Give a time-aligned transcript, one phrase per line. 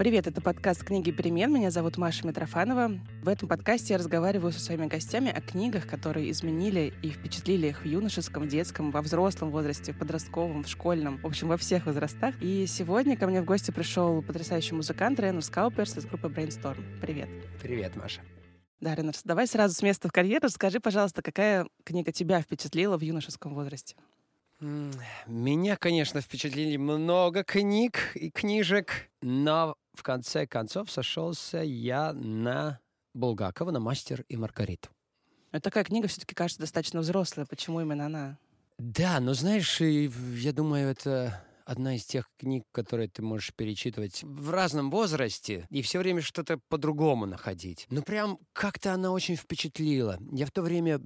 [0.00, 1.52] Привет, это подкаст «Книги перемен».
[1.52, 2.98] Меня зовут Маша Митрофанова.
[3.22, 7.82] В этом подкасте я разговариваю со своими гостями о книгах, которые изменили и впечатлили их
[7.82, 12.34] в юношеском, детском, во взрослом возрасте, в подростковом, в школьном, в общем, во всех возрастах.
[12.40, 16.82] И сегодня ко мне в гости пришел потрясающий музыкант Ренус Скауперс из группы Brainstorm.
[17.02, 17.28] Привет.
[17.60, 18.22] Привет, Маша.
[18.80, 20.48] Да, Ренус, давай сразу с места в карьеру.
[20.48, 23.96] Скажи, пожалуйста, какая книга тебя впечатлила в юношеском возрасте?
[24.60, 32.80] Меня, конечно, впечатлили много книг и книжек, но в конце концов сошелся я на
[33.12, 34.88] Булгакова, на «Мастер и Маргариту».
[35.52, 37.44] Это такая книга все-таки кажется достаточно взрослая.
[37.44, 38.38] Почему именно она?
[38.78, 44.50] Да, но знаешь, я думаю, это одна из тех книг, которые ты можешь перечитывать в
[44.50, 47.86] разном возрасте и все время что-то по-другому находить.
[47.90, 50.18] Ну, прям как-то она очень впечатлила.
[50.32, 50.98] Я в то время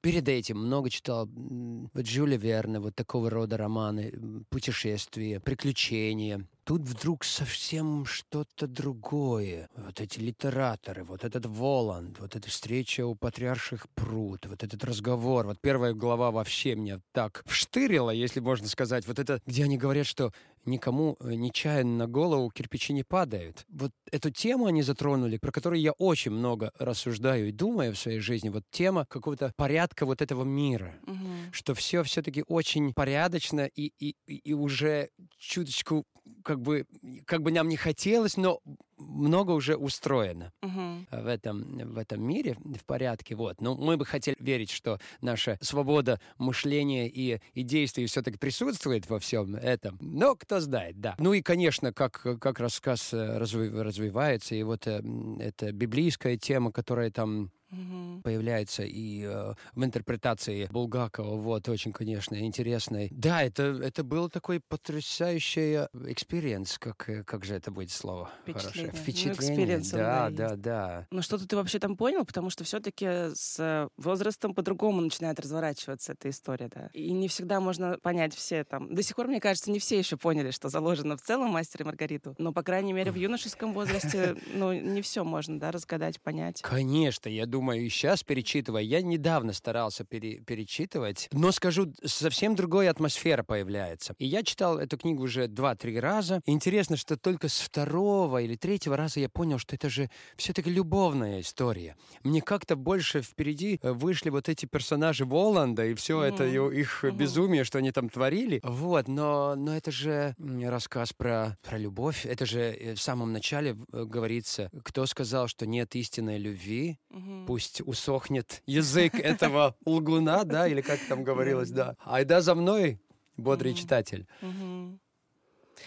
[0.00, 7.24] перед этим много читал вот Жюля Верна, вот такого рода романы, путешествия, приключения тут вдруг
[7.24, 9.68] совсем что-то другое.
[9.76, 15.46] Вот эти литераторы, вот этот Воланд, вот эта встреча у патриарших пруд, вот этот разговор.
[15.46, 19.04] Вот первая глава вообще меня так вштырила, если можно сказать.
[19.08, 20.32] Вот это, где они говорят, что
[20.64, 23.66] никому э, нечаянно на голову кирпичи не падают.
[23.68, 28.20] Вот эту тему они затронули, про которую я очень много рассуждаю и думаю в своей
[28.20, 28.48] жизни.
[28.48, 30.94] Вот тема какого-то порядка вот этого мира.
[31.08, 31.50] Угу.
[31.50, 36.06] Что все все-таки очень порядочно и, и, и уже чуточку
[36.44, 36.86] как бы,
[37.26, 38.60] как бы нам не хотелось, но
[38.98, 41.06] много уже устроено угу.
[41.10, 43.34] в, этом, в этом мире, в порядке.
[43.34, 43.60] Вот.
[43.60, 49.18] Но мы бы хотели верить, что наша свобода мышления и, и действий все-таки присутствует во
[49.18, 49.98] всем этом.
[50.00, 51.14] Но кто знает, да.
[51.18, 55.02] Ну и, конечно, как, как рассказ э, развивается, и вот э,
[55.40, 58.20] эта библейская тема, которая там угу.
[58.22, 61.36] появляется и э, в интерпретации Булгакова.
[61.36, 63.08] Вот, очень, конечно, интересный.
[63.10, 68.30] Да, это, это был такой потрясающий experience, как, э, как же это будет слово?
[68.42, 68.92] Впечатление.
[68.92, 69.02] Хорошее.
[69.02, 69.78] Впечатление.
[69.78, 71.06] Ну, да, да, да, да.
[71.10, 76.30] Ну, что-то ты вообще там понял, потому что все-таки с возрастом по-другому начинает разворачиваться эта
[76.30, 76.90] история, да.
[76.92, 78.94] И не всегда можно понять все там.
[78.94, 81.84] До сих пор, мне кажется, не все еще поняли, что заложено в целом «Мастер и
[81.84, 82.34] Маргариту».
[82.38, 86.62] Но, по крайней мере, в юношеском возрасте, ну, не все можно, да, разгадать, понять.
[86.62, 92.54] Конечно, я думаю, думаю, и сейчас перечитывая, я недавно старался пере, перечитывать, но скажу, совсем
[92.54, 94.14] другая атмосфера появляется.
[94.18, 96.40] И я читал эту книгу уже два-три раза.
[96.46, 100.70] И интересно, что только с второго или третьего раза я понял, что это же все-таки
[100.70, 101.96] любовная история.
[102.24, 106.34] Мне как-то больше впереди э, вышли вот эти персонажи Воланда и все mm-hmm.
[106.34, 107.10] это их mm-hmm.
[107.10, 108.60] безумие, что они там творили.
[108.64, 112.24] Вот, но, но это же рассказ про, про любовь.
[112.24, 117.49] Это же э, в самом начале э, говорится, кто сказал, что нет истинной любви, mm-hmm
[117.50, 121.96] пусть усохнет язык этого лгуна, да, или как там говорилось, да.
[122.04, 123.00] Айда за мной,
[123.36, 124.28] бодрый читатель.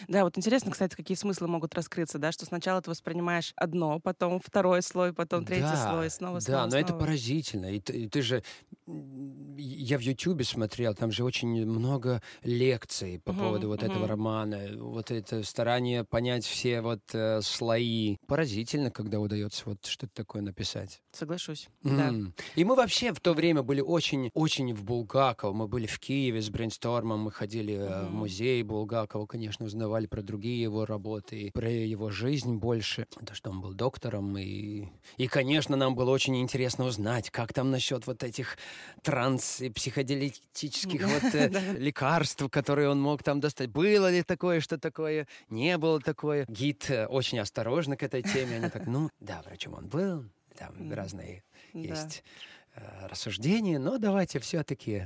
[0.08, 4.40] Да, вот интересно, кстати, какие смыслы могут раскрыться, да, что сначала ты воспринимаешь одно, потом
[4.44, 6.84] второй слой, потом третий да, слой, снова, снова, Да, но снова.
[6.84, 7.68] это поразительно.
[7.68, 8.44] И ты, и ты же...
[9.56, 13.92] Я в Ютубе смотрел, там же очень много лекций по угу, поводу вот угу.
[13.92, 18.18] этого романа, вот это старание понять все вот э, слои.
[18.28, 21.02] Поразительно, когда удается вот что-то такое написать.
[21.12, 21.98] Соглашусь, mm.
[21.98, 22.32] да.
[22.56, 25.54] И мы вообще в то время были очень, очень в Булгаково.
[25.54, 28.08] Мы были в Киеве с брейнстормом, мы ходили mm.
[28.08, 33.36] в музей Булгакова, конечно, узнали узнавали про другие его работы, про его жизнь больше, то,
[33.36, 34.38] что он был доктором.
[34.38, 38.58] И, и, конечно, нам было очень интересно узнать, как там насчет вот этих
[39.02, 43.70] транс- и психоделитических вот э, лекарств, которые он мог там достать.
[43.70, 45.28] Было ли такое, что такое?
[45.50, 46.46] Не было такое.
[46.48, 48.58] Гид э, очень осторожно к этой теме.
[48.58, 50.26] Они так, ну, да, врачом он был,
[50.58, 51.44] там разные
[51.74, 52.24] есть
[52.76, 55.06] Э, рассуждения, но давайте все-таки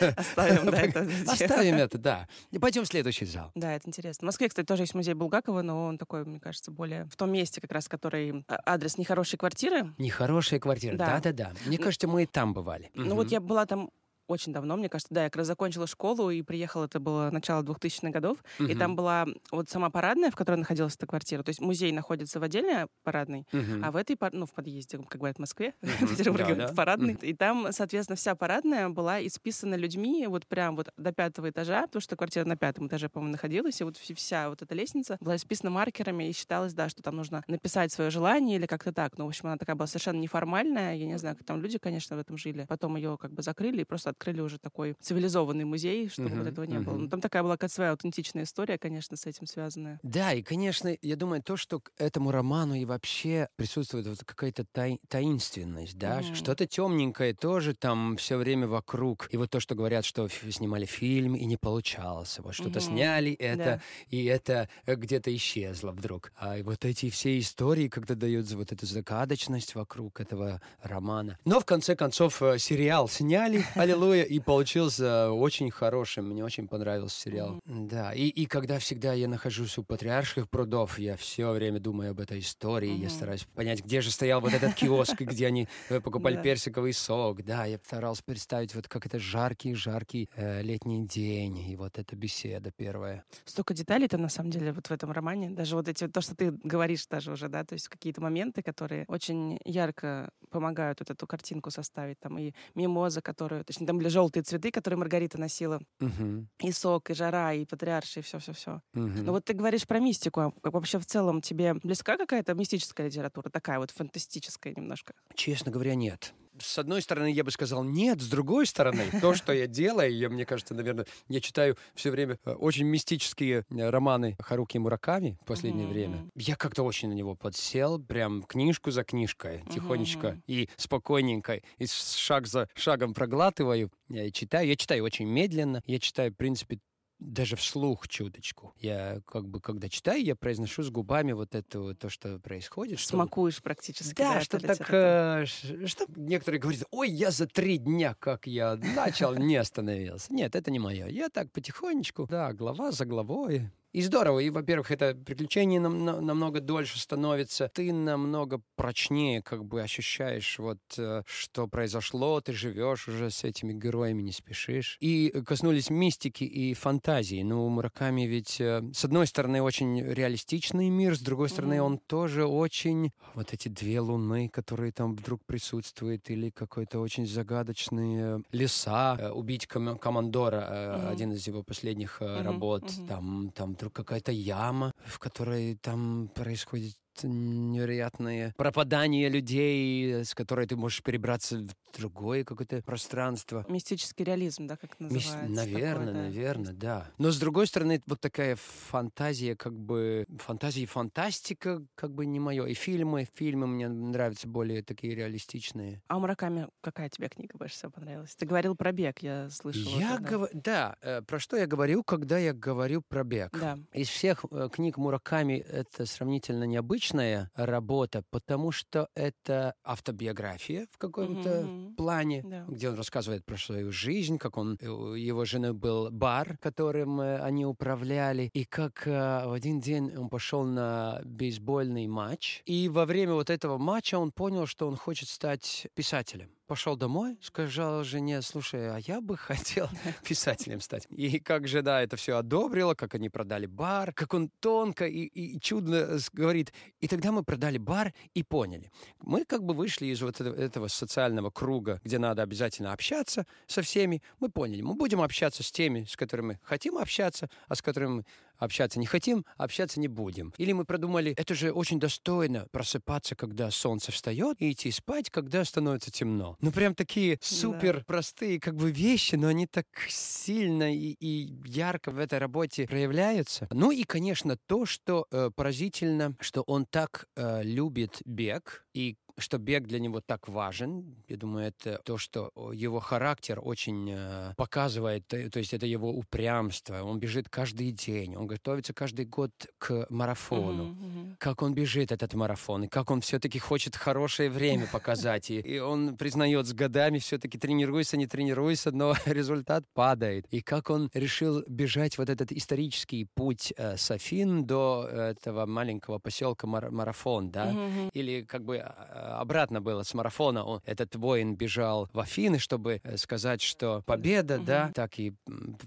[0.16, 1.06] оставим это.
[1.30, 2.26] Оставим это, да.
[2.52, 3.52] И пойдем в следующий зал.
[3.54, 4.24] Да, это интересно.
[4.24, 7.30] В Москве, кстати, тоже есть музей Булгакова, но он такой, мне кажется, более в том
[7.30, 9.92] месте, как раз, который а, адрес нехорошей квартиры.
[9.98, 11.52] Нехорошая квартира, да-да-да.
[11.66, 12.90] Мне кажется, мы и там бывали.
[12.94, 13.90] Ну вот я была там
[14.26, 17.62] очень давно, мне кажется, да, я как раз закончила школу и приехала, это было начало
[17.62, 18.68] 2000-х годов, угу.
[18.68, 22.40] и там была вот сама парадная, в которой находилась эта квартира, то есть музей находится
[22.40, 23.82] в отдельной парадной, угу.
[23.82, 27.34] а в этой, ну, в подъезде, как говорят в Москве, в Петербурге, да, парадный, и
[27.34, 32.16] там, соответственно, вся парадная была исписана людьми вот прям вот до пятого этажа, потому что
[32.16, 36.28] квартира на пятом этаже, по-моему, находилась, и вот вся вот эта лестница была исписана маркерами,
[36.28, 39.48] и считалось, да, что там нужно написать свое желание или как-то так, ну, в общем,
[39.48, 42.64] она такая была совершенно неформальная, я не знаю, как там люди, конечно, в этом жили,
[42.68, 46.46] потом ее как бы закрыли и просто открыли уже такой цивилизованный музей, чтобы uh-huh, вот
[46.46, 46.82] этого не uh-huh.
[46.82, 46.96] было.
[46.96, 50.00] Но там такая была какая-то своя аутентичная история, конечно, с этим связанная.
[50.02, 54.64] Да, и, конечно, я думаю, то, что к этому роману и вообще присутствует вот какая-то
[54.64, 56.34] тай- таинственность, да, uh-huh.
[56.34, 59.28] что-то темненькое тоже там все время вокруг.
[59.30, 62.82] И вот то, что говорят, что снимали фильм и не получалось, вот что-то uh-huh.
[62.82, 63.80] сняли это, да.
[64.08, 66.32] и это э, где-то исчезло вдруг.
[66.38, 71.38] А вот эти все истории, когда дают вот эту загадочность вокруг этого романа.
[71.44, 76.22] Но в конце концов э, сериал сняли, аллилуйя, и получился очень хороший.
[76.22, 77.60] Мне очень понравился сериал.
[77.66, 77.88] Mm-hmm.
[77.88, 82.20] Да, и, и когда всегда я нахожусь у патриарших прудов, я все время думаю об
[82.20, 83.02] этой истории, mm-hmm.
[83.02, 87.42] я стараюсь понять, где же стоял вот этот киоск, где они э, покупали персиковый сок.
[87.42, 92.70] Да, я старался представить, вот как это жаркий-жаркий э, летний день, и вот эта беседа
[92.70, 93.24] первая.
[93.44, 95.50] Столько деталей-то на самом деле вот в этом романе.
[95.50, 99.04] Даже вот эти, то, что ты говоришь даже уже, да, то есть какие-то моменты, которые
[99.08, 102.18] очень ярко помогают вот эту картинку составить.
[102.20, 106.46] Там и мимоза, которую, точнее, там были желтые цветы, которые Маргарита носила, uh-huh.
[106.62, 108.80] и сок, и жара, и патриарши, и все-все-все.
[108.94, 109.22] Uh-huh.
[109.22, 113.50] Но вот ты говоришь про мистику, а вообще в целом тебе близка какая-то мистическая литература,
[113.50, 115.14] такая вот фантастическая немножко?
[115.34, 119.52] Честно говоря, нет с одной стороны, я бы сказал нет, с другой стороны, то, что
[119.52, 124.36] я делаю, я, мне кажется, наверное, я читаю все время э, очень мистические э, романы
[124.40, 125.92] Харуки Мураками в последнее mm-hmm.
[125.92, 126.30] время.
[126.34, 130.42] Я как-то очень на него подсел, прям книжку за книжкой, тихонечко mm-hmm.
[130.46, 134.68] и спокойненько, и шаг за шагом проглатываю, я читаю.
[134.68, 136.78] Я читаю очень медленно, я читаю, в принципе,
[137.18, 138.74] даже вслух чуточку.
[138.78, 143.00] Я как бы, когда читаю, я произношу с губами вот это то, что происходит.
[143.00, 143.62] Смакуешь что...
[143.62, 144.14] практически.
[144.14, 148.76] Да, да что так, э, что некоторые говорят, ой, я за три дня, как я
[148.76, 150.32] начал, не остановился.
[150.32, 151.08] Нет, это не мое.
[151.08, 154.40] Я так потихонечку, да, глава за главой, и здорово.
[154.40, 157.70] И, во-первых, это приключение нам, на, намного дольше становится.
[157.72, 162.40] Ты намного прочнее как бы ощущаешь вот, э, что произошло.
[162.40, 164.96] Ты живешь уже с этими героями, не спешишь.
[165.00, 167.44] И коснулись мистики и фантазии.
[167.44, 171.86] Ну, Мураками ведь, э, с одной стороны, очень реалистичный мир, с другой стороны, mm-hmm.
[171.86, 173.12] он тоже очень...
[173.34, 179.16] Вот эти две луны, которые там вдруг присутствуют, или какой-то очень загадочные леса.
[179.20, 181.08] Э, «Убить ком- командора», mm-hmm.
[181.10, 182.42] один из его последних mm-hmm.
[182.42, 182.82] работ.
[182.82, 183.06] Mm-hmm.
[183.06, 190.76] Там, там вдруг какая-то яма, в которой там происходит невероятное пропадание людей, с которой ты
[190.76, 193.64] можешь перебраться в другое какое-то пространство.
[193.68, 195.38] Мистический реализм, да, как называется?
[195.42, 195.56] Мис...
[195.56, 196.22] Наверное, такое, да.
[196.22, 197.10] наверное, да.
[197.18, 202.40] Но с другой стороны, вот такая фантазия, как бы фантазия и фантастика, как бы не
[202.40, 202.66] мое.
[202.66, 206.02] И фильмы, фильмы мне нравятся более такие реалистичные.
[206.08, 208.34] А у Мураками какая тебе книга больше всего понравилась?
[208.34, 209.98] Ты говорил про бег, я слышала.
[209.98, 213.56] Я говорю, да, э, про что я говорю, когда я говорю про бег.
[213.58, 213.78] Да.
[213.92, 220.98] Из всех э, книг Мураками это сравнительно необычно необычная работа, потому что это автобиография в
[220.98, 221.94] каком-то mm-hmm.
[221.96, 222.64] плане, да.
[222.68, 227.38] где он рассказывает про свою жизнь, как он, у его жены был бар, которым э,
[227.38, 229.10] они управляли, и как э,
[229.46, 234.32] в один день он пошел на бейсбольный матч, и во время вот этого матча он
[234.32, 239.88] понял, что он хочет стать писателем пошел домой, сказал жене, слушай, а я бы хотел
[240.24, 241.06] писателем стать.
[241.10, 245.60] И как жена это все одобрила, как они продали бар, как он тонко и, и
[245.60, 246.72] чудно говорит.
[247.00, 248.90] И тогда мы продали бар и поняли.
[249.20, 253.82] Мы как бы вышли из вот этого, этого социального круга, где надо обязательно общаться со
[253.82, 254.22] всеми.
[254.40, 258.24] Мы поняли, мы будем общаться с теми, с которыми хотим общаться, а с которыми
[258.58, 260.52] общаться не хотим, общаться не будем.
[260.58, 265.64] Или мы продумали, это же очень достойно просыпаться, когда солнце встает, и идти спать, когда
[265.64, 266.56] становится темно.
[266.60, 268.04] Ну, прям такие супер да.
[268.06, 273.68] простые как бы вещи, но они так сильно и, и ярко в этой работе проявляются.
[273.70, 279.58] Ну и, конечно, то, что э, поразительно, что он так э, любит бег, и что
[279.58, 281.16] бег для него так важен.
[281.28, 286.10] Я думаю, это то, что его характер очень э, показывает, э, то есть это его
[286.10, 287.02] упрямство.
[287.02, 290.84] Он бежит каждый день, он готовится каждый год к марафону.
[290.84, 291.34] Mm-hmm, mm-hmm.
[291.38, 295.50] Как он бежит этот марафон, и как он все-таки хочет хорошее время показать.
[295.50, 300.46] И, и он признает с годами, все-таки тренируется, не тренируется, но результат падает.
[300.50, 306.66] И как он решил бежать вот этот исторический путь э, Софин до этого маленького поселка
[306.66, 307.72] Мар- Марафон, да?
[307.72, 308.10] Mm-hmm.
[308.12, 310.64] Или как бы э, обратно было с марафона.
[310.64, 315.34] Он, этот воин бежал в Афины, чтобы э, сказать, что победа, да, так и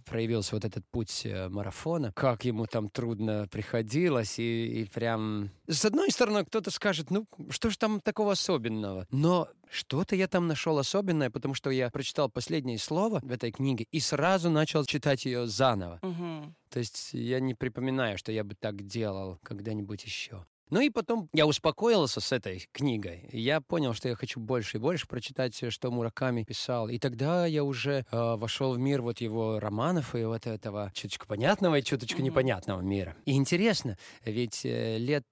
[0.06, 2.12] проявился вот этот путь э, марафона.
[2.14, 5.52] Как ему там трудно приходилось, и, и прям...
[5.68, 9.08] С одной стороны, кто-то скажет, ну, что ж там такого особенного?
[9.12, 13.86] Но что-то я там нашел особенное, потому что я прочитал последнее слово в этой книге
[13.92, 16.00] и сразу начал читать ее заново.
[16.02, 16.54] Угу.
[16.70, 20.46] То есть я не припоминаю, что я бы так делал когда-нибудь еще.
[20.70, 23.30] Ну и потом я успокоился с этой книгой.
[23.32, 26.90] Я понял, что я хочу больше и больше прочитать, что Мураками писал.
[26.90, 31.26] И тогда я уже э, вошел в мир вот его романов и вот этого чуточку
[31.28, 32.26] понятного и чуточку mm-hmm.
[32.26, 33.16] непонятного мира.
[33.26, 35.26] И интересно, ведь э, лет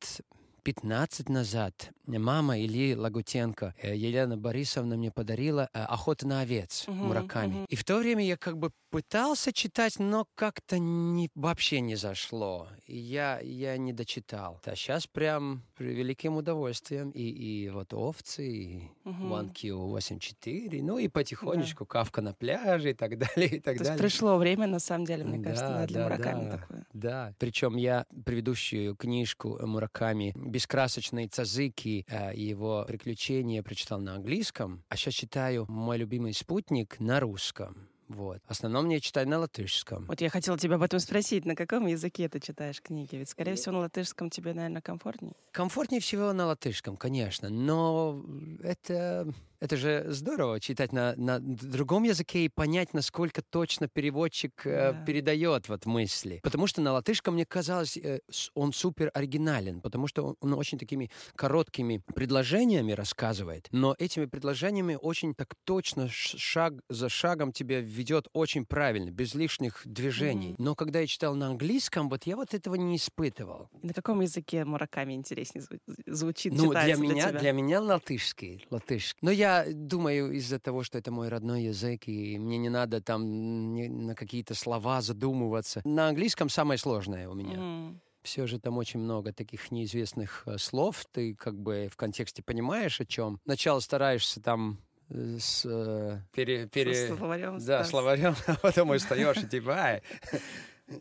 [0.66, 6.96] 15 назад мама Ильи Лагутенко, э, Елена Борисовна мне подарила э, «Охота на овец» угу,
[6.98, 7.56] Мураками.
[7.56, 7.66] Угу.
[7.70, 12.68] И в то время я как бы пытался читать, но как-то не, вообще не зашло.
[12.86, 14.62] И я, я не дочитал.
[14.64, 17.10] А сейчас прям при великим удовольствием.
[17.12, 19.24] И, и вот «Овцы», и угу.
[19.26, 21.90] One Q84, ну и потихонечку да.
[21.90, 24.00] «Кавка на пляже» и так далее, и так То далее.
[24.00, 26.88] пришло время, на самом деле, мне да, кажется, для да, Мураками да, такое.
[26.94, 34.96] Да, причем я предыдущую книжку Мураками «Бескрасочные цазыки» э, его приключения прочитал на английском, а
[34.96, 37.90] сейчас читаю «Мой любимый спутник» на русском.
[38.08, 38.40] Вот.
[38.48, 40.06] В основном я читаю на латышском.
[40.06, 41.44] Вот я хотела тебя об этом спросить.
[41.44, 43.18] На каком языке ты читаешь книги?
[43.18, 45.34] Ведь, скорее всего, на латышском тебе, наверное, комфортнее.
[45.52, 47.50] Комфортнее всего на латышском, конечно.
[47.50, 48.24] Но
[48.64, 49.34] это
[49.66, 55.04] это же здорово читать на, на другом языке и понять, насколько точно переводчик э, да.
[55.06, 56.40] передает вот мысли.
[56.44, 58.20] Потому что на латышском, мне казалось, э,
[58.54, 64.98] он супер оригинален, потому что он, он очень такими короткими предложениями рассказывает, но этими предложениями
[65.02, 70.52] очень так точно, шаг за шагом тебя ведет очень правильно, без лишних движений.
[70.52, 70.64] Mm-hmm.
[70.64, 73.70] Но когда я читал на английском, вот я вот этого не испытывал.
[73.82, 75.66] На каком языке Мураками интереснее
[76.06, 76.54] звучит?
[76.54, 79.18] Ну, для меня, для, для меня латышский, латышский.
[79.22, 84.06] Но я думаю, из-за того, что это мой родной язык, и мне не надо там
[84.08, 85.82] на какие-то слова задумываться.
[85.86, 87.58] На английском самое сложное у меня.
[87.58, 87.96] Mm.
[88.24, 91.06] Все же там очень много таких неизвестных э, слов.
[91.12, 93.40] Ты как бы в контексте понимаешь, о чем.
[93.44, 97.08] Сначала стараешься там э, с э, пере, пере...
[97.08, 97.60] словарем.
[97.60, 100.02] Да, словарем, а потом устаешь и типа, ай.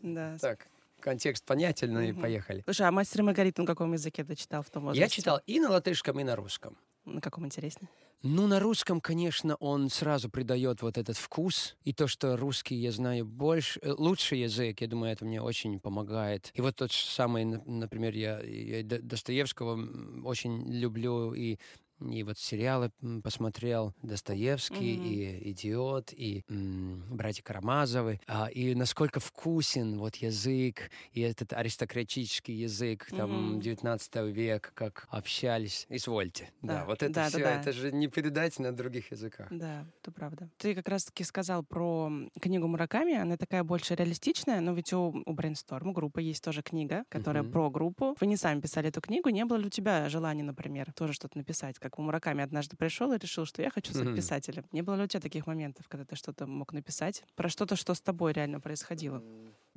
[0.03, 0.37] Да.
[0.39, 0.67] Так,
[0.99, 2.61] контекст понятен, и поехали.
[2.65, 5.01] Слушай, а «Мастер и Маргариту» на каком языке ты читал в том возрасте?
[5.01, 6.77] Я читал и на латышском, и на русском.
[7.05, 7.89] На каком интереснее?
[8.23, 11.75] Ну, на русском, конечно, он сразу придает вот этот вкус.
[11.83, 15.79] И то, что русский я знаю больше, э, лучший язык, я думаю, это мне очень
[15.79, 16.49] помогает.
[16.55, 19.79] И вот тот же самый, например, я, я Достоевского
[20.23, 21.59] очень люблю и
[21.99, 22.91] и вот сериалы
[23.23, 25.07] посмотрел Достоевский mm-hmm.
[25.07, 32.53] и «Идиот», и м, «Братья Карамазовы», а, и насколько вкусен вот язык, и этот аристократический
[32.53, 35.85] язык там 19 века, как общались.
[35.89, 36.51] Извольте.
[36.61, 37.61] Да, да вот это да, все, да, да.
[37.61, 39.47] это же не передать на других языках.
[39.51, 40.49] Да, это правда.
[40.57, 42.11] Ты как раз-таки сказал про
[42.41, 47.05] книгу Мураками, она такая больше реалистичная, но ведь у, у Brainstorm, группы, есть тоже книга,
[47.09, 47.51] которая mm-hmm.
[47.51, 48.15] про группу.
[48.19, 51.37] Вы не сами писали эту книгу, не было ли у тебя желания, например, тоже что-то
[51.37, 51.79] написать?
[51.85, 54.15] Как у Мураками однажды пришел и решил, что я хочу стать mm-hmm.
[54.15, 54.65] писателем.
[54.71, 57.93] Не было ли у тебя таких моментов, когда ты что-то мог написать про что-то, что
[57.93, 59.23] с тобой реально происходило?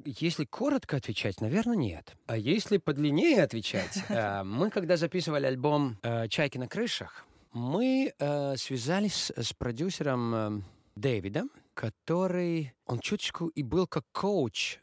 [0.07, 2.17] Если коротко отвечать, наверное, нет.
[2.27, 8.57] А если подлиннее отвечать, э, мы когда записывали альбом э, «Чайки на крышах», мы э,
[8.57, 10.65] связались с продюсером
[10.97, 14.79] Дэвидом, который, он чуточку и был как коуч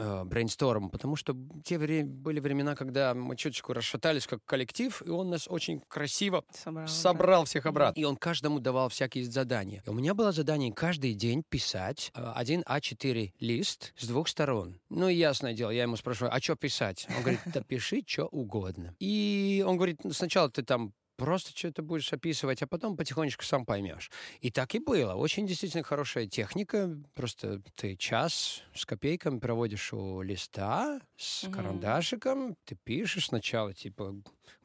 [0.00, 5.10] э, брейнсторм, потому что те вре- были времена, когда мы чуточку расшатались как коллектив, и
[5.10, 7.46] он нас очень красиво собрал, собрал да.
[7.46, 8.00] всех обратно.
[8.00, 9.82] И он каждому давал всякие задания.
[9.86, 14.80] И у меня было задание каждый день писать э, один А4 лист с двух сторон.
[14.88, 17.06] Ну, ясное дело, я ему спрашиваю, а что писать?
[17.16, 18.94] Он говорит, да пиши что угодно.
[18.98, 24.10] И он говорит, сначала ты там просто что-то будешь описывать, а потом потихонечку сам поймешь.
[24.40, 25.12] И так и было.
[25.14, 26.96] Очень действительно хорошая техника.
[27.14, 31.52] Просто ты час с копейками проводишь у листа, с угу.
[31.52, 34.14] карандашиком, ты пишешь сначала, типа,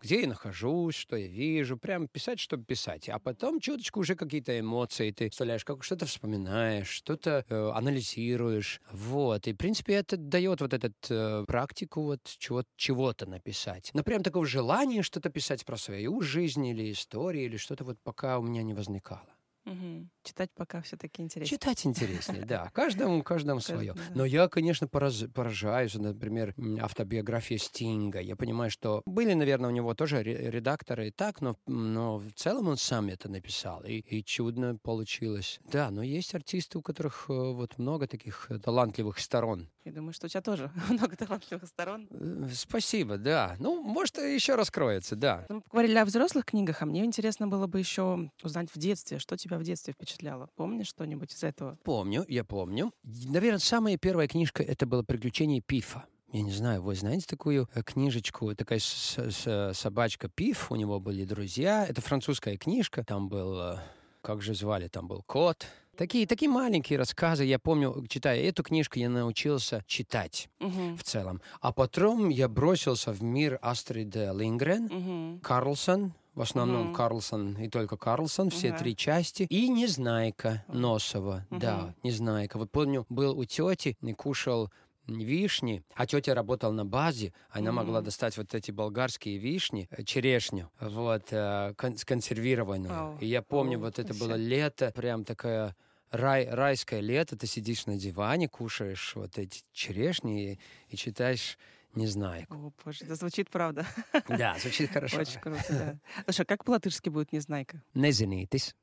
[0.01, 3.09] где я нахожусь, что я вижу, прям писать, чтобы писать.
[3.09, 8.79] А потом чуточку уже какие-то эмоции ты вставляешь, как что-то вспоминаешь, что-то э, анализируешь.
[8.91, 9.47] Вот.
[9.47, 13.91] И, в принципе, это дает вот эту э, практику вот чего- чего-то написать.
[13.93, 18.39] Но прям такого желания что-то писать про свою жизнь или историю, или что-то вот пока
[18.39, 19.27] у меня не возникало.
[19.65, 20.07] Угу.
[20.25, 21.57] Читать пока все-таки интереснее.
[21.57, 22.69] Читать интереснее, да.
[22.73, 23.93] Каждому, каждому свое.
[24.15, 28.19] Но я, конечно, поражаюсь, например, автобиография Стинга.
[28.19, 32.69] Я понимаю, что были, наверное, у него тоже редакторы и так, но, но в целом
[32.69, 33.83] он сам это написал.
[33.83, 35.59] И, и чудно получилось.
[35.71, 39.69] Да, но есть артисты, у которых э, вот много таких э, талантливых сторон.
[39.83, 42.07] Я думаю, что у тебя тоже много талантливых сторон.
[42.09, 43.55] Э, спасибо, да.
[43.59, 45.45] Ну, может, еще раскроется, да.
[45.49, 49.37] Мы поговорили о взрослых книгах, а мне интересно было бы еще узнать в детстве, что
[49.37, 50.49] тебя в детстве впечатляло.
[50.55, 51.77] Помнишь что-нибудь из этого?
[51.83, 52.91] Помню, я помню.
[53.03, 56.05] Наверное, самая первая книжка— это было «Приключение Пифа».
[56.31, 58.53] Я не знаю, вы знаете такую э, книжечку?
[58.55, 61.85] Такая собачка Пиф, у него были друзья.
[61.87, 63.03] Это французская книжка.
[63.03, 63.59] Там был...
[63.59, 63.77] Э,
[64.21, 64.87] как же звали?
[64.87, 67.45] Там был кот, Такие, такие маленькие рассказы.
[67.45, 70.97] Я помню, читая эту книжку, я научился читать угу.
[70.97, 71.41] в целом.
[71.61, 75.39] А потом я бросился в мир Астрида Лингрен, угу.
[75.39, 76.95] Карлсон, в основном mm-hmm.
[76.95, 78.79] Карлсон и только Карлсон, все uh-huh.
[78.79, 79.43] три части.
[79.43, 81.59] И Незнайка Носова, uh-huh.
[81.59, 82.57] да, Незнайка.
[82.57, 84.69] Вот помню, был у тети, кушал
[85.07, 87.73] вишни, а тетя работала на базе, она mm-hmm.
[87.73, 92.91] могла достать вот эти болгарские вишни, э, черешню, вот, э, кон- сконсервированную.
[92.91, 93.19] Oh.
[93.19, 95.75] И я помню, oh, вот это было лето, прям такая
[96.11, 101.57] рай, райское лето, ты сидишь на диване, кушаешь вот эти черешни и, и читаешь
[101.95, 102.55] Незнайку.
[102.55, 103.85] О, боже, это звучит правда.
[104.27, 105.19] Да, звучит хорошо.
[105.19, 106.23] Очень круто, да.
[106.25, 107.81] Слушай, а как по-латышски будет Незнайка?
[107.93, 108.75] Незнайтесь.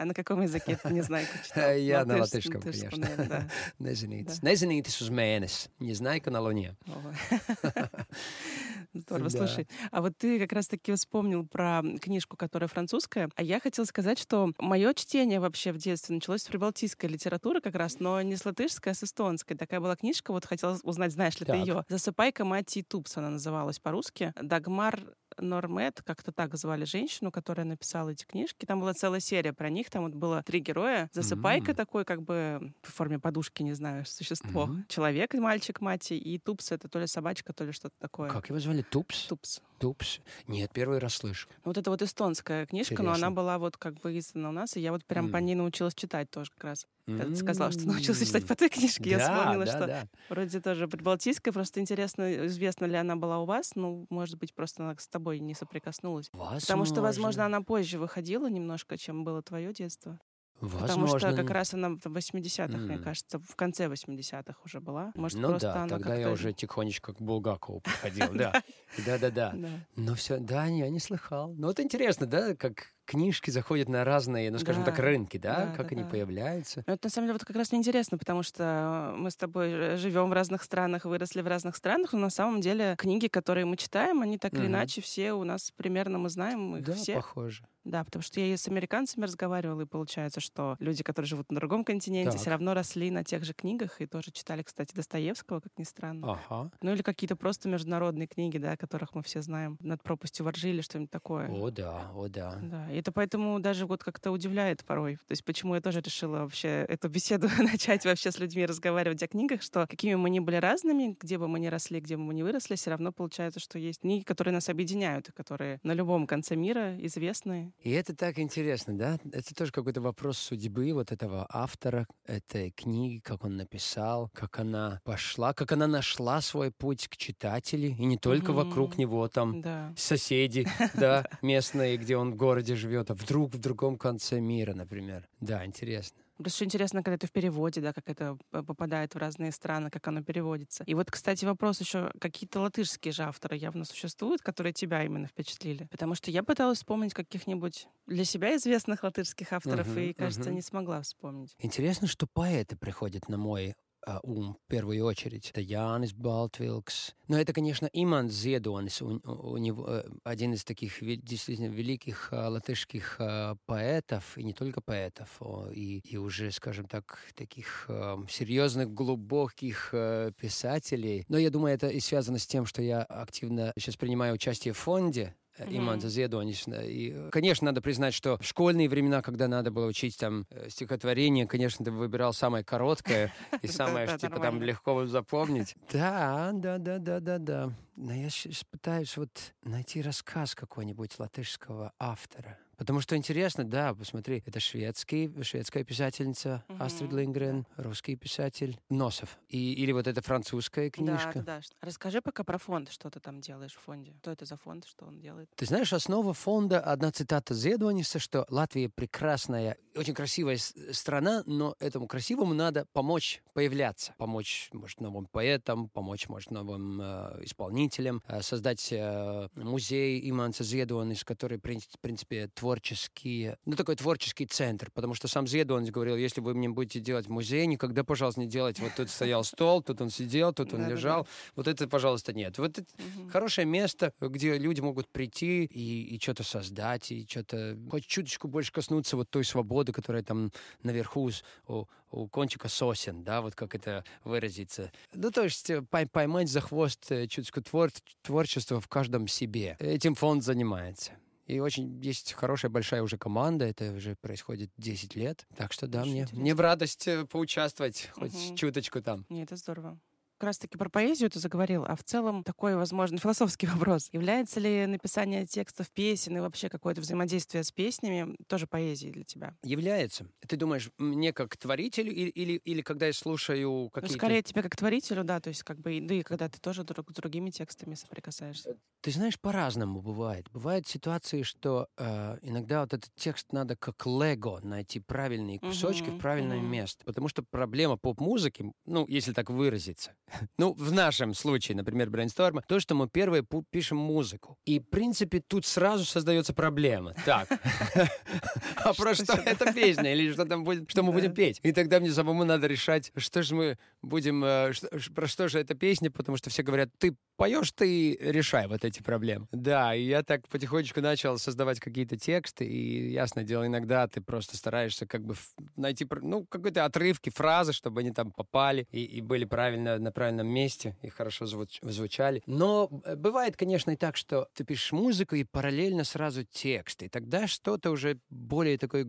[0.00, 1.74] А на каком языке ты Незнайку читал?
[1.74, 3.50] Я на латышском, конечно.
[3.78, 4.42] Незнайтесь.
[4.42, 5.68] Незнайтесь uz mēnesi.
[5.78, 6.74] Незнайка на луне.
[8.94, 9.38] Здорово, да.
[9.38, 9.68] слушай.
[9.90, 13.28] А вот ты как раз-таки вспомнил про книжку, которая французская.
[13.36, 17.74] А я хотела сказать, что мое чтение вообще в детстве началось с прибалтийской литературы как
[17.74, 19.54] раз, но не с латышской, а с эстонской.
[19.54, 21.56] Такая была книжка, вот хотела узнать, знаешь ли так.
[21.56, 21.84] ты ее.
[21.90, 24.32] «Засыпайка мать Тупс» она называлась по-русски.
[24.40, 24.98] Дагмар
[25.40, 28.66] Нормет, как-то так звали женщину, которая написала эти книжки.
[28.66, 29.90] Там была целая серия про них.
[29.90, 31.08] Там вот было три героя.
[31.12, 31.76] Засыпайка mm-hmm.
[31.76, 34.66] такой, как бы в форме подушки, не знаю, существо.
[34.66, 34.84] Mm-hmm.
[34.88, 36.12] Человек, мальчик, мать.
[36.12, 38.28] И Тупс— это то ли собачка, то ли что-то такое.
[38.30, 38.82] Как его звали?
[38.82, 39.26] Тупс?
[39.26, 39.60] Тупс.
[39.78, 40.20] Тупс?
[40.46, 41.48] Нет, первый раз слышу.
[41.64, 43.18] Вот это вот эстонская книжка, Интересно.
[43.18, 45.30] но она была вот как бы издана у нас, и я вот прям mm.
[45.32, 46.86] по ней научилась читать тоже как раз.
[47.18, 51.52] Когда ты сказала, что научился читать по той книжке, я вспомнила, что вроде тоже прибалтийская.
[51.52, 53.72] Просто интересно, известно ли она была у вас.
[53.74, 56.30] Ну, может быть, просто она с тобой не соприкоснулась.
[56.30, 60.18] Потому что, возможно, она позже выходила немножко, чем было твое детство.
[60.60, 60.88] Возможно.
[60.88, 62.76] Потому что как раз она в 80-х, mm.
[62.76, 65.10] мне кажется, в конце 80-х уже была.
[65.14, 68.62] Может, ну просто да, она тогда я уже тихонечко к Булгакову приходил, да.
[69.06, 69.54] Да-да-да.
[69.96, 71.54] Но все, да, я не слыхал.
[71.54, 74.92] Ну, вот интересно, да, как книжки заходят на разные, ну, скажем да.
[74.92, 76.08] так, рынки, да, да как да, они да.
[76.08, 76.84] появляются.
[76.86, 79.96] Ну, это на самом деле вот как раз мне интересно, потому что мы с тобой
[79.96, 83.76] живем в разных странах, выросли в разных странах, но на самом деле книги, которые мы
[83.76, 84.62] читаем, они так угу.
[84.62, 87.16] или иначе все у нас примерно мы знаем их да, все.
[87.16, 87.64] похоже.
[87.90, 91.56] Да, потому что я и с американцами разговаривала, и получается, что люди, которые живут на
[91.56, 92.40] другом континенте, так.
[92.40, 96.38] все равно росли на тех же книгах и тоже читали, кстати, Достоевского, как ни странно.
[96.48, 96.70] Ага.
[96.82, 99.76] Ну или какие-то просто международные книги, да, которых мы все знаем.
[99.80, 101.48] «Над пропастью воржи» или что-нибудь такое.
[101.50, 102.60] О, да, о, да.
[102.62, 105.16] Да, и это поэтому даже вот как-то удивляет порой.
[105.16, 109.26] То есть почему я тоже решила вообще эту беседу начать вообще с людьми разговаривать о
[109.26, 112.34] книгах, что какими мы ни были разными, где бы мы ни росли, где бы мы
[112.34, 116.54] ни выросли, все равно получается, что есть книги, которые нас объединяют, которые на любом конце
[116.54, 117.72] мира известны.
[117.82, 119.18] И это так интересно, да?
[119.32, 125.00] Это тоже какой-то вопрос судьбы вот этого автора этой книги, как он написал, как она
[125.04, 129.64] пошла, как она нашла свой путь к читателю, и не только вокруг него там
[129.96, 135.26] соседи, да, местные, где он в городе живет, а вдруг в другом конце мира, например.
[135.40, 136.20] Да, интересно.
[136.42, 140.06] Просто еще интересно, когда это в переводе, да, как это попадает в разные страны, как
[140.08, 140.84] оно переводится.
[140.84, 145.86] И вот, кстати, вопрос еще, какие-то латышские же авторы явно существуют, которые тебя именно впечатлили?
[145.90, 150.54] Потому что я пыталась вспомнить каких-нибудь для себя известных латышских авторов, uh-huh, и, кажется, uh-huh.
[150.54, 151.54] не смогла вспомнить.
[151.58, 153.74] Интересно, что поэты приходят на мой
[154.06, 155.50] а, в первую очередь.
[155.50, 157.14] Это Янис Балтвилкс.
[157.28, 162.48] Но это, конечно, Иман Зедуанис, у, у него э, один из таких действительно великих а,
[162.48, 165.40] латышских а, поэтов, и не только поэтов,
[165.72, 167.88] и, и уже, скажем так, таких
[168.28, 169.94] серьезных, глубоких
[170.36, 171.24] писателей.
[171.28, 174.78] Но я думаю, это и связано с тем, что я активно сейчас принимаю участие в
[174.78, 176.86] фонде mm-hmm.
[176.86, 181.46] И, конечно, надо признать, что в школьные времена, когда надо было учить там э, стихотворение,
[181.46, 185.76] конечно, ты выбирал самое короткое и самое, что типа там легко запомнить.
[185.92, 187.72] Да, да, да, да, да, да.
[187.96, 189.30] Но я сейчас пытаюсь вот
[189.62, 192.58] найти рассказ какой-нибудь латышского автора.
[192.80, 196.82] Потому что интересно, да, посмотри, это шведский, шведская писательница угу.
[196.82, 199.38] Астрид Лингрен, русский писатель Носов.
[199.50, 201.42] И, или вот эта французская книжка.
[201.42, 201.60] Да, да.
[201.82, 204.14] Расскажи пока про фонд, что ты там делаешь в фонде.
[204.22, 205.50] Что это за фонд, что он делает?
[205.56, 210.56] Ты знаешь, основа фонда, одна цитата Зедваниса, что Латвия прекрасная, очень красивая
[210.92, 214.14] страна, но этому красивому надо помочь появляться.
[214.16, 221.24] Помочь, может, новым поэтам, помочь, может, новым э, исполнителям, э, создать э, музей Иманца Зедванис,
[221.24, 226.40] который, в принципе, творческий творческий, ну, такой творческий центр, потому что сам Зедуанс говорил, если
[226.40, 228.80] вы мне будете делать музей, никогда, пожалуйста, не делайте.
[228.82, 231.26] Вот тут стоял стол, тут он сидел, тут он лежал.
[231.56, 232.58] Вот это, пожалуйста, нет.
[232.58, 232.88] Вот это
[233.32, 238.70] хорошее место, где люди могут прийти и, и что-то создать, и что-то хоть чуточку больше
[238.70, 240.52] коснуться вот той свободы, которая там
[240.84, 241.28] наверху
[241.66, 244.92] у, у кончика сосен, да, вот как это выразиться.
[245.12, 247.90] Ну, то есть э, поймать за хвост э, чуточку твор
[248.22, 249.76] творчества в каждом себе.
[249.80, 251.12] Этим фонд занимается.
[251.50, 255.46] И очень есть хорошая большая уже команда, это уже происходит 10 лет.
[255.56, 258.56] Так что да, мне, мне в радость э, поучаствовать хоть угу.
[258.56, 259.26] чуточку там.
[259.28, 259.98] Не, это здорово
[260.40, 264.08] как раз-таки про поэзию ты заговорил, а в целом такой, возможно, философский вопрос.
[264.12, 269.54] Является ли написание текстов песен и вообще какое-то взаимодействие с песнями тоже поэзией для тебя?
[269.62, 270.26] Является.
[270.48, 274.14] Ты думаешь, мне как творителю или, или, или когда я слушаю ну, какие-то...
[274.14, 276.84] Ну, скорее тебе как творителю, да, то есть как бы, да и когда ты тоже
[276.84, 278.78] друг с другими текстами соприкасаешься.
[279.02, 280.50] Ты знаешь, по-разному бывает.
[280.50, 286.16] Бывают ситуации, что э, иногда вот этот текст надо как лего найти правильные кусочки uh-huh,
[286.16, 286.68] в правильное uh-huh.
[286.68, 287.04] место.
[287.04, 290.14] Потому что проблема поп-музыки, ну, если так выразиться,
[290.58, 294.58] ну, в нашем случае, например, брейнсторма, то, что мы первые пишем музыку.
[294.64, 297.14] И, в принципе, тут сразу создается проблема.
[297.24, 297.48] Так,
[298.76, 300.12] а про что эта песня?
[300.12, 301.60] Или что там будет, что мы будем петь?
[301.62, 304.72] И тогда мне самому надо решать, что же мы будем, э,
[305.14, 309.00] про что же эта песня, потому что все говорят, ты поешь, ты решай вот эти
[309.00, 309.48] проблемы.
[309.50, 314.58] Да, и я так потихонечку начал создавать какие-то тексты, и, ясно дело, иногда ты просто
[314.58, 315.34] стараешься как бы
[315.74, 320.48] найти, ну, какие-то отрывки, фразы, чтобы они там попали и, и были правильно, на правильном
[320.48, 322.42] месте, и хорошо звуч, звучали.
[322.44, 327.08] Но э, бывает, конечно, и так, что ты пишешь музыку, и параллельно сразу тексты, и
[327.08, 329.06] тогда что-то уже более такое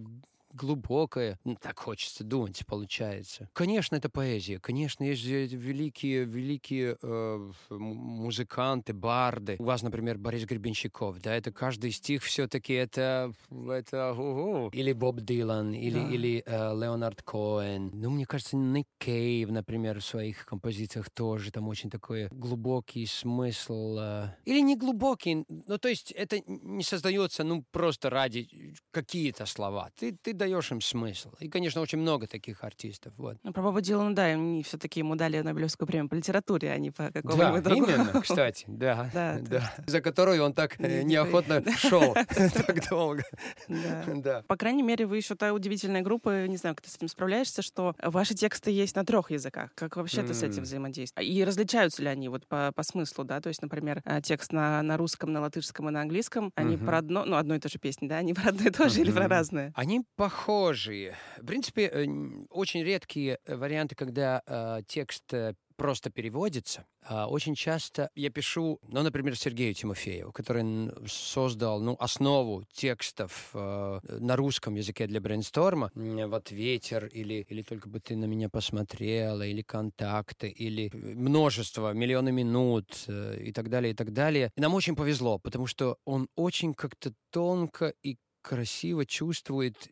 [0.53, 1.39] глубокое.
[1.43, 3.49] Ну, так хочется думать, получается.
[3.53, 4.59] Конечно, это поэзия.
[4.59, 9.55] Конечно, есть великие, великие э, музыканты, барды.
[9.59, 14.69] У вас, например, Борис Гребенщиков, да, это каждый стих все-таки это, это у-у.
[14.69, 16.09] или Боб Дилан, или, да.
[16.09, 17.91] или э, Леонард Коэн.
[17.93, 23.97] Ну, мне кажется, Ник Кейв, например, в своих композициях тоже там очень такой глубокий смысл.
[23.99, 28.47] Э, или не глубокий, ну, то есть это не создается, ну, просто ради
[28.91, 29.89] какие-то слова.
[29.97, 31.31] Ты, ты даешь им смысл.
[31.39, 33.13] И, конечно, очень много таких артистов.
[33.17, 33.37] Вот.
[33.43, 36.91] Ну, про Боба Дилана, да, они все-таки ему дали Нобелевскую премию по литературе, а не
[36.91, 37.87] по какому-либо да, другому.
[37.87, 39.09] именно, кстати, да.
[39.13, 39.73] да, да.
[39.87, 43.23] За которую он так э, неохотно шел так долго.
[43.67, 44.43] Да.
[44.47, 47.61] По крайней мере, вы еще та удивительная группа, не знаю, как ты с этим справляешься,
[47.61, 49.71] что ваши тексты есть на трех языках.
[49.75, 51.27] Как вообще ты с этим взаимодействуешь?
[51.27, 53.41] И различаются ли они вот по, по смыслу, да?
[53.41, 56.99] То есть, например, э, текст на, на русском, на латышском и на английском, они про
[56.99, 58.17] одно, ну, одно и то же песни, да?
[58.17, 59.71] Они про одно и то же или про разные?
[59.75, 61.15] Они по похожие.
[61.37, 62.05] В принципе, э,
[62.49, 66.85] очень редкие э, варианты, когда э, текст э, просто переводится.
[67.03, 73.99] А очень часто я пишу, ну, например, Сергею Тимофееву, который создал ну, основу текстов э,
[74.19, 75.91] на русском языке для брейнсторма.
[75.95, 82.31] Вот «Ветер» или, или «Только бы ты на меня посмотрела», или «Контакты», или множество, миллионы
[82.31, 84.51] минут э, и так далее, и так далее.
[84.55, 89.89] И нам очень повезло, потому что он очень как-то тонко и красиво чувствует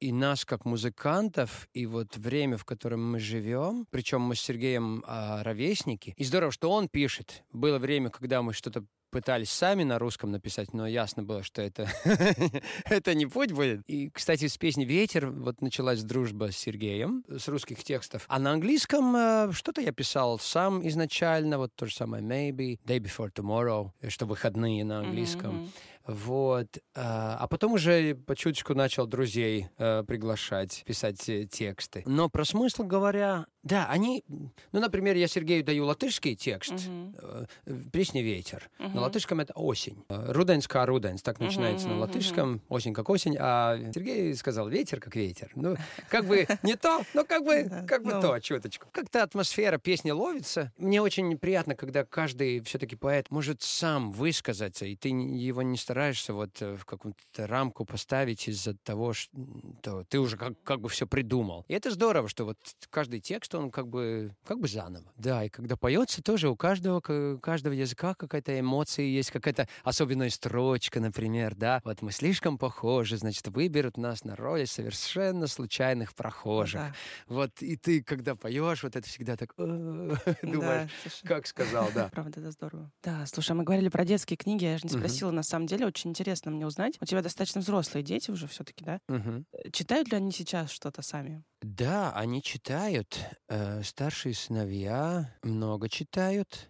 [0.00, 5.02] и нас как музыкантов, и вот время, в котором мы живем, причем мы с Сергеем
[5.06, 7.44] а, ровесники, и здорово, что он пишет.
[7.52, 11.88] Было время, когда мы что-то пытались сами на русском написать, но ясно было, что это,
[12.84, 13.82] это не путь будет.
[13.86, 18.24] И, кстати, с песни «Ветер» вот началась дружба с Сергеем, с русских текстов.
[18.28, 22.98] А на английском э, что-то я писал сам изначально, вот то же самое «Maybe», «Day
[22.98, 25.62] Before Tomorrow», что выходные на английском.
[25.62, 25.70] Mm-hmm.
[26.08, 26.78] Вот.
[26.96, 32.02] А, а потом уже по чуточку начал друзей э, приглашать, писать э, тексты.
[32.06, 34.24] Но про смысл говоря, да, они...
[34.28, 37.48] Ну, например, я Сергею даю латышский текст, uh-huh.
[37.92, 38.68] песня «Ветер».
[38.78, 38.94] Uh-huh.
[38.94, 40.04] На латышском это «Осень».
[40.08, 42.60] Руденска руденс, так начинается uh-huh, на латышском.
[42.68, 45.50] «Осень как осень», а Сергей сказал «Ветер как ветер».
[45.54, 45.76] Ну,
[46.08, 48.88] как бы не то, но как бы, как бы то, чуточку.
[48.92, 50.72] Как-то атмосфера песни ловится.
[50.78, 55.98] Мне очень приятно, когда каждый все-таки поэт может сам высказаться, и ты его не стараешься
[55.98, 60.88] стараешься вот э, в какую-то рамку поставить из-за того, что ты уже как, как бы
[60.88, 61.64] все придумал.
[61.68, 62.56] И это здорово, что вот
[62.90, 65.12] каждый текст, он как бы, как бы заново.
[65.16, 70.30] Да, и когда поется, тоже у каждого, у каждого языка какая-то эмоция есть, какая-то особенная
[70.30, 71.80] строчка, например, да.
[71.84, 76.80] Вот мы слишком похожи, значит, выберут нас на роли совершенно случайных прохожих.
[76.80, 76.94] Да.
[77.26, 80.90] Вот и ты, когда поешь, вот это всегда так думаешь,
[81.24, 82.08] как сказал, да.
[82.12, 82.90] Правда, это здорово.
[83.02, 85.86] Да, слушай, а мы говорили про детские книги, я же не спросила, на самом деле,
[85.86, 86.96] очень интересно мне узнать.
[87.00, 89.00] У тебя достаточно взрослые дети уже все-таки, да?
[89.08, 89.44] Угу.
[89.72, 91.44] Читают ли они сейчас что-то сами?
[91.60, 93.18] Да, они читают.
[93.48, 96.68] Э, старшие сыновья много читают.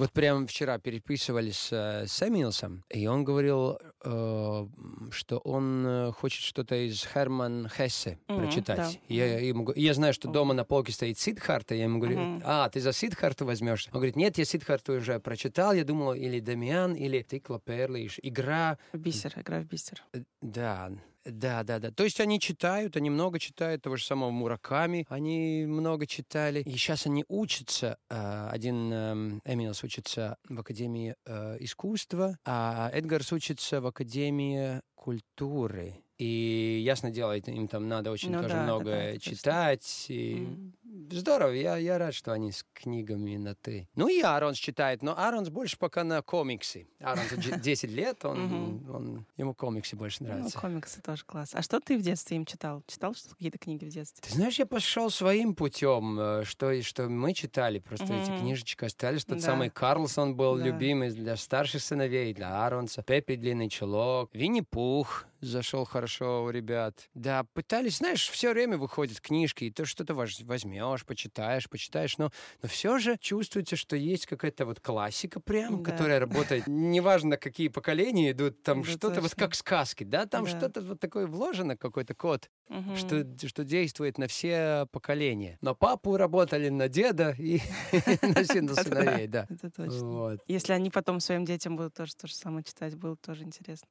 [0.00, 4.66] Вот прямо вчера переписывались с э, Сэмюэлсом, и он говорил, э,
[5.10, 8.78] что он э, хочет что-то из Херман Хессе mm-hmm, прочитать.
[8.78, 9.14] Да.
[9.14, 12.42] Я, ему, я знаю, что дома на полке стоит Сидхарта, я ему говорю, mm-hmm.
[12.46, 13.88] а, ты за Сидхарту возьмешь?
[13.88, 18.78] Он говорит, нет, я Сидхарту уже прочитал, я думал, или Дамиан, или Тыкла Перлиш, игра...
[18.94, 20.02] В бисер, игра в бисер.
[20.40, 20.92] Да,
[21.24, 21.90] Да, да, да.
[21.90, 26.60] То есть они читают, они много читают, того же самого Мураками, они много читали.
[26.60, 27.98] И сейчас они учатся.
[28.08, 36.02] Э, один эм, Эмилс учится в Академии э, искусства, а Эдгарс учится в Академии культуры.
[36.20, 40.04] И ясно дело, им там надо очень ну, тоже да, много да, читать.
[40.10, 40.34] И...
[40.34, 40.72] Mm.
[41.12, 43.88] Здорово, я, я рад, что они с книгами на «ты».
[43.96, 46.88] Ну и Аронс читает, но Аронс больше пока на комиксы.
[47.00, 50.56] Аронс 10 лет, он, он, ему комиксы больше ну, нравятся.
[50.56, 51.50] Ну, комиксы тоже класс.
[51.54, 52.82] А что ты в детстве им читал?
[52.86, 54.20] Читал что какие-то книги в детстве?
[54.20, 58.22] Ты знаешь, я пошел своим путем, э, что, что мы читали, просто mm-hmm.
[58.22, 59.24] эти книжечки остались.
[59.24, 59.44] Тот да.
[59.44, 60.64] самый Карлсон был да.
[60.64, 63.02] любимый для старших сыновей, для Аронса.
[63.02, 67.08] Пеппи Длинный Чулок, Винни-Пух зашел хорошо у ребят.
[67.14, 72.30] Да, пытались, знаешь, все время выходят книжки, и то что-то возьмешь, почитаешь, почитаешь, но,
[72.62, 75.92] но все же чувствуется, что есть какая-то вот классика прям, да.
[75.92, 76.64] которая работает.
[76.66, 80.50] Неважно, какие поколения идут, там что-то вот как сказки, да, там да.
[80.50, 82.96] что-то вот такое вложено, какой-то код, угу.
[82.96, 85.58] что, что действует на все поколения.
[85.60, 87.60] На папу работали, на деда и
[88.22, 89.46] на сыновей, да.
[89.48, 90.38] Это точно.
[90.46, 93.88] Если они потом своим детям будут тоже то же самое читать, было тоже интересно.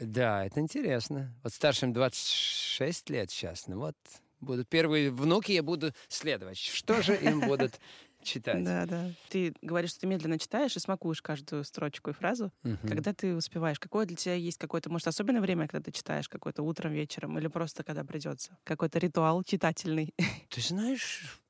[0.00, 1.34] Да, это интересно.
[1.42, 3.66] Вот старшим 26 лет сейчас.
[3.66, 3.96] Ну вот,
[4.40, 6.56] будут первые внуки, я буду следовать.
[6.56, 7.78] Что же им будут
[8.22, 8.64] читать?
[8.64, 9.10] Да, да.
[9.28, 12.50] Ты говоришь, что ты медленно читаешь и смакуешь каждую строчку и фразу.
[12.88, 13.78] Когда ты успеваешь?
[13.78, 16.28] Какое для тебя есть какое-то, может, особенное время, когда ты читаешь?
[16.28, 17.38] Какое-то утром, вечером?
[17.38, 18.56] Или просто когда придется?
[18.64, 20.14] Какой-то ритуал читательный?
[20.48, 21.42] Ты знаешь,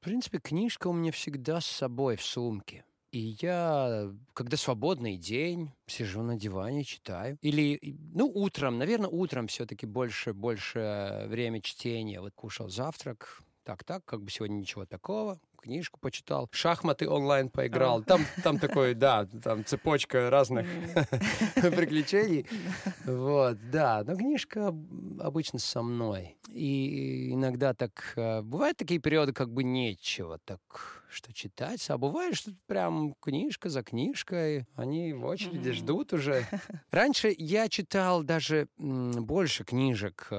[0.00, 2.84] в принципе, книжка у меня всегда с собой в сумке.
[3.12, 7.36] И я, когда свободный день, сижу на диване, читаю.
[7.42, 7.78] Или,
[8.14, 12.22] ну, утром, наверное, утром все-таки больше, больше время чтения.
[12.22, 18.02] Вот кушал завтрак, так-так, как бы сегодня ничего такого, книжку почитал, шахматы онлайн поиграл.
[18.02, 20.66] Там, там такой, да, там цепочка разных
[21.54, 22.46] приключений.
[23.04, 24.74] Вот, да, но книжка
[25.20, 26.36] обычно со мной.
[26.48, 32.36] И иногда так, э, бывают такие периоды, как бы нечего так что читать, а бывает,
[32.36, 35.72] что прям книжка за книжкой, они в очереди mm-hmm.
[35.72, 36.46] ждут уже.
[36.90, 40.34] Раньше я читал даже больше книжек э,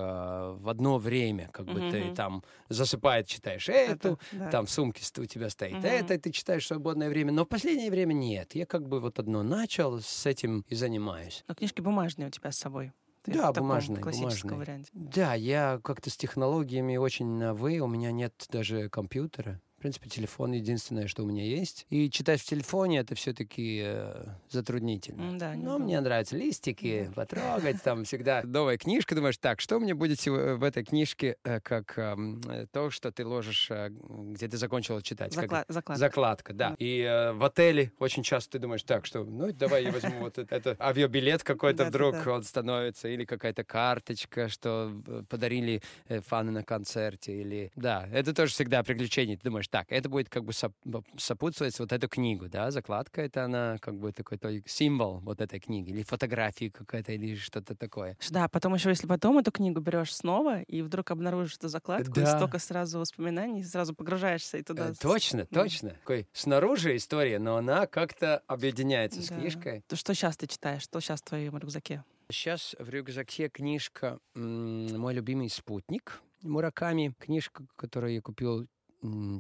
[0.60, 4.50] в одно время, как бы ты там засыпает, читаешь эту, Это, да.
[4.50, 5.88] там в сумке у тебя стоит mm-hmm.
[5.88, 8.56] это, и ты читаешь в свободное время, но в последнее время нет.
[8.56, 11.44] Я как бы вот одно начал, с этим и занимаюсь.
[11.48, 12.92] Но книжки бумажные у тебя с собой?
[13.24, 14.58] Ты да, бумажные, бумажные.
[14.58, 14.90] варианте.
[14.94, 20.54] Да, я как-то с технологиями очень на «вы», у меня нет даже компьютера принципе, телефон
[20.54, 21.86] единственное, что у меня есть.
[21.90, 25.38] И читать в телефоне это все-таки э, затруднительно.
[25.38, 29.14] Да, Но мне нравятся листики, потрогать, там всегда новая книжка.
[29.14, 33.68] Думаешь, так, что мне будет в этой книжке, э, как э, то, что ты ложишь,
[33.70, 35.34] э, где ты закончил читать.
[35.34, 36.00] Закла- как, закладка.
[36.00, 36.76] Закладка, да.
[36.80, 40.38] И э, в отеле очень часто ты думаешь, так, что, ну, давай я возьму вот
[40.38, 46.64] это, авиабилет какой-то вдруг он становится, или какая-то карточка, что э, подарили э, фаны на
[46.64, 47.72] концерте, или...
[47.76, 49.36] Да, это тоже всегда приключение.
[49.36, 50.54] Ты думаешь, так, это будет как бы
[51.18, 55.60] сопутствовать вот эту книгу, да, закладка это она как бы такой то символ вот этой
[55.60, 58.16] книги, или фотографии какая-то, или что-то такое.
[58.30, 62.22] Да, потом еще, если потом эту книгу берешь снова и вдруг обнаружишь эту закладку, да.
[62.22, 64.90] и столько сразу воспоминаний, сразу погружаешься и туда.
[64.90, 65.64] Э, точно, да.
[65.64, 65.90] точно.
[65.90, 69.26] Такой снаружи история, но она как-то объединяется да.
[69.26, 69.82] с книжкой.
[69.88, 70.84] То что сейчас ты читаешь?
[70.84, 72.04] Что сейчас в твоем рюкзаке?
[72.30, 76.22] Сейчас в рюкзаке книжка «Мой любимый спутник».
[76.44, 78.68] Мураками, книжка, которую я купил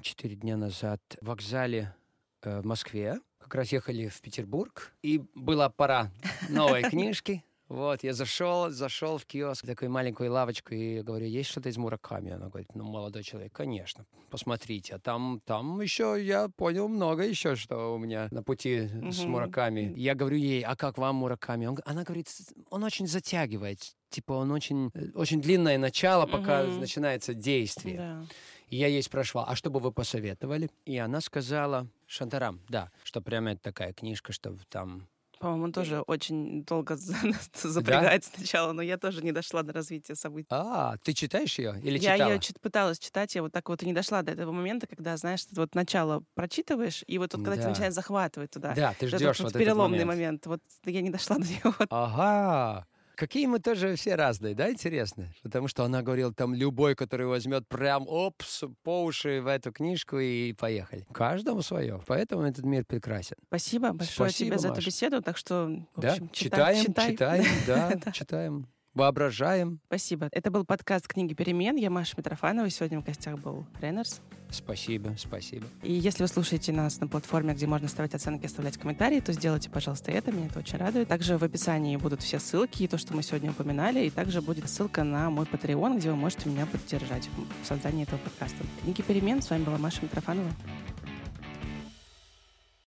[0.02, 1.96] четыре дня назад в вокзале
[2.42, 3.20] э, в Москве.
[3.40, 6.12] Как раз ехали в Петербург, и была пора
[6.50, 7.44] новой книжки.
[7.70, 12.32] Вот, я зашел, зашел в киоск, такой маленькую лавочку, и говорю, есть что-то из Мураками?
[12.32, 14.96] Она говорит, ну, молодой человек, конечно, посмотрите.
[14.96, 19.12] А там, там еще, я понял много еще, что у меня на пути mm-hmm.
[19.12, 19.94] с Мураками.
[19.96, 21.66] Я говорю ей, а как вам Мураками?
[21.66, 22.28] Он, она говорит,
[22.70, 26.80] он очень затягивает, типа он очень, э, очень длинное начало, пока mm-hmm.
[26.80, 27.96] начинается действие.
[27.96, 28.28] Yeah.
[28.70, 30.70] И я ей спрашивал, а что бы вы посоветовали?
[30.86, 35.08] И она сказала, Шантарам, да, что прямо это такая книжка, что там
[35.44, 36.96] по-моему, он тоже очень долго
[37.64, 38.38] запрягает да?
[38.38, 40.48] сначала, но я тоже не дошла до развития событий.
[40.50, 42.30] А, ты читаешь ее или я читала?
[42.30, 45.18] Я ее пыталась читать, я вот так вот и не дошла до этого момента, когда,
[45.18, 47.62] знаешь, ты вот начало прочитываешь, и вот тут, когда да.
[47.62, 48.74] тебя начинает захватывать туда.
[48.74, 50.46] Да, ты ждешь вот, вот переломный момент.
[50.46, 50.46] момент.
[50.46, 51.76] Вот я не дошла до него.
[51.90, 52.88] Ага.
[53.16, 55.30] Какие мы тоже все разные, да, интересно?
[55.44, 60.18] Потому что она говорила, там любой, который возьмет прям опс по уши в эту книжку
[60.18, 61.06] и поехали.
[61.14, 62.02] Каждому свое.
[62.08, 63.38] Поэтому этот мир прекрасен.
[63.48, 65.22] Спасибо большое Спасибо, тебе за эту беседу.
[65.22, 66.12] Так что, в да?
[66.14, 68.68] общем, читаем, читай, читаем, да, читаем.
[68.94, 69.80] Воображаем.
[69.88, 70.30] Спасибо.
[70.32, 71.76] Это был подкаст «Книги перемен».
[71.76, 72.70] Я Маша Митрофанова.
[72.70, 74.22] Сегодня в гостях был Рейнерс.
[74.52, 75.66] Спасибо, спасибо.
[75.82, 79.72] И если вы слушаете нас на платформе, где можно ставить оценки, оставлять комментарии, то сделайте,
[79.72, 80.32] пожалуйста, это.
[80.32, 81.08] Меня это очень радует.
[81.08, 84.70] Также в описании будут все ссылки, и то, что мы сегодня упоминали, и также будет
[84.70, 87.28] ссылка на мой Patreon, где вы можете меня поддержать
[87.64, 88.64] в создании этого подкаста.
[88.84, 89.42] Книги перемен.
[89.42, 90.52] С вами была Маша Митрофанова.